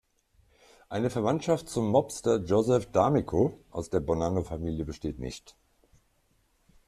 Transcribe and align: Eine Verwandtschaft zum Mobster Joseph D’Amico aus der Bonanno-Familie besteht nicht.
Eine 0.89 1.11
Verwandtschaft 1.11 1.69
zum 1.69 1.91
Mobster 1.91 2.37
Joseph 2.37 2.87
D’Amico 2.89 3.59
aus 3.69 3.91
der 3.91 3.99
Bonanno-Familie 3.99 4.83
besteht 4.83 5.19
nicht. 5.19 5.55